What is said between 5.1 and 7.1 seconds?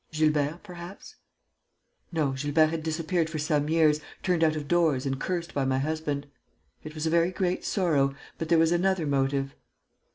cursed by my husband. It was